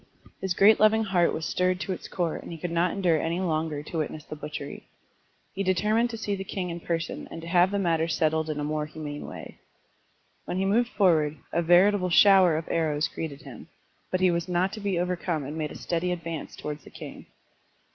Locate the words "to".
1.81-1.91, 3.83-3.97, 6.09-6.17, 7.43-7.47, 14.73-14.79